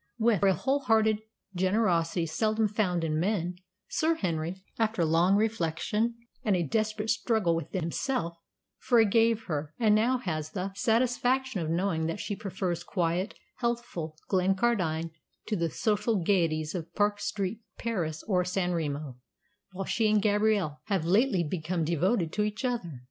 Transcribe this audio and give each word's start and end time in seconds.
With 0.17 0.41
a 0.41 0.53
whole 0.55 0.79
hearted 0.79 1.21
generosity 1.55 2.25
seldom 2.25 2.67
found 2.67 3.03
in 3.03 3.19
men, 3.19 3.57
Sir 3.87 4.15
Henry, 4.15 4.63
after 4.79 5.05
long 5.05 5.35
reflection 5.35 6.15
and 6.43 6.55
a 6.55 6.63
desperate 6.63 7.11
struggle 7.11 7.55
with 7.55 7.71
himself, 7.71 8.35
forgave 8.79 9.43
her, 9.43 9.75
and 9.77 9.93
now 9.93 10.17
has 10.17 10.53
the 10.53 10.73
satisfaction 10.73 11.59
of 11.59 11.69
knowing 11.69 12.07
that 12.07 12.19
she 12.19 12.35
prefers 12.35 12.83
quiet, 12.83 13.35
healthful 13.57 14.17
Glencardine 14.27 15.11
to 15.45 15.55
the 15.55 15.69
social 15.69 16.15
gaieties 16.15 16.73
of 16.73 16.95
Park 16.95 17.19
Street, 17.19 17.61
Paris, 17.77 18.23
or 18.23 18.43
San 18.43 18.73
Remo, 18.73 19.17
while 19.73 19.85
she 19.85 20.09
and 20.09 20.19
Gabrielle 20.19 20.81
have 20.85 21.05
lately 21.05 21.43
become 21.43 21.85
devoted 21.85 22.33
to 22.33 22.41
each 22.41 22.65
other. 22.65 22.99